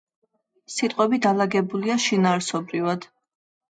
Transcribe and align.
სიტყვები 0.77 1.21
დალაგებულია 1.27 2.01
შინაარსობრივად. 2.09 3.13